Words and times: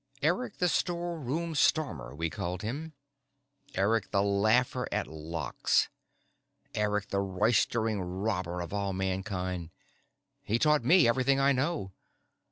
Eric 0.23 0.57
the 0.57 0.67
Storeroom 0.67 1.53
Stormer, 1.53 2.15
we 2.15 2.31
called 2.31 2.63
him, 2.63 2.93
Eric 3.75 4.09
the 4.09 4.23
Laugher 4.23 4.87
at 4.91 5.05
Locks, 5.05 5.89
Eric 6.73 7.09
the 7.09 7.19
Roistering 7.19 8.01
Robber 8.01 8.61
of 8.61 8.73
all 8.73 8.93
Mankind. 8.93 9.69
He 10.41 10.57
taught 10.57 10.83
me 10.83 11.07
everything 11.07 11.39
I 11.39 11.51
know. 11.51 11.91